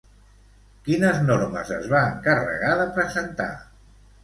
[0.87, 3.51] Quines normes es va encarregar de presentar?